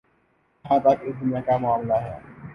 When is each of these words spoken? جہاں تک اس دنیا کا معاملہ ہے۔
جہاں 0.65 0.79
تک 0.79 0.97
اس 1.01 1.15
دنیا 1.21 1.41
کا 1.41 1.57
معاملہ 1.57 1.93
ہے۔ 2.03 2.17